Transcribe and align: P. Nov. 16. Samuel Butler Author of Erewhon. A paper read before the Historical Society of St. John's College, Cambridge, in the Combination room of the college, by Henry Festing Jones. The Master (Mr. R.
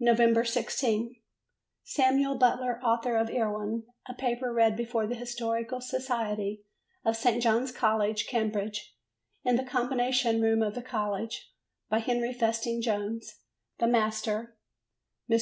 P. 0.00 0.06
Nov. 0.06 0.16
16. 0.48 1.22
Samuel 1.84 2.34
Butler 2.36 2.80
Author 2.82 3.16
of 3.16 3.30
Erewhon. 3.30 3.84
A 4.08 4.12
paper 4.14 4.52
read 4.52 4.76
before 4.76 5.06
the 5.06 5.14
Historical 5.14 5.80
Society 5.80 6.64
of 7.04 7.14
St. 7.16 7.40
John's 7.40 7.70
College, 7.70 8.26
Cambridge, 8.26 8.96
in 9.44 9.54
the 9.54 9.62
Combination 9.64 10.40
room 10.42 10.62
of 10.64 10.74
the 10.74 10.82
college, 10.82 11.52
by 11.88 12.00
Henry 12.00 12.32
Festing 12.32 12.82
Jones. 12.82 13.36
The 13.78 13.86
Master 13.86 14.56
(Mr. 15.30 15.30
R. 15.34 15.40